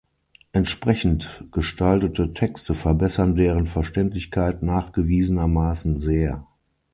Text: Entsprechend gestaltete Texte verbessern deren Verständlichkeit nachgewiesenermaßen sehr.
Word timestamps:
Entsprechend 0.51 1.43
gestaltete 1.51 2.33
Texte 2.33 2.73
verbessern 2.73 3.35
deren 3.35 3.67
Verständlichkeit 3.67 4.63
nachgewiesenermaßen 4.63 5.99
sehr. 5.99 6.47